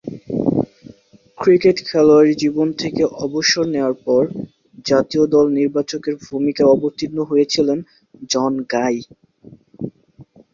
Cricket 1.37 1.77
খেলোয়াড়ী 1.87 2.33
জীবন 2.35 2.67
থেকে 2.81 3.03
অবসর 3.25 3.65
নেয়ার 3.67 3.95
পর 4.05 4.23
জাতীয় 4.85 5.23
দল 5.27 5.45
নির্বাচকের 5.59 6.15
ভূমিকায় 6.25 6.71
অবতীর্ণ 6.71 7.17
হয়েছিলেন 7.23 7.79
জন 8.29 8.53
গাই। 8.71 8.97